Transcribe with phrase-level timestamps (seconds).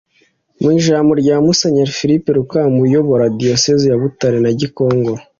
[0.61, 5.21] Mu ijambo rya Musenyeri Philippe Rukamba uyobora Diyosezi ya Butare na Gikongoro